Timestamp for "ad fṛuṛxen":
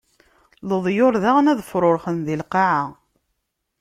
1.51-2.17